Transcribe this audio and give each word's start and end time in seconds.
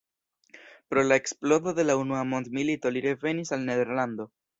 Pro 0.93 1.01
la 1.09 1.17
eksplodo 1.21 1.73
de 1.79 1.85
la 1.89 1.95
Unua 2.05 2.21
Mondmilito 2.31 2.93
li 2.97 3.05
revenis 3.07 3.55
al 3.59 3.69
Nederlando. 3.69 4.27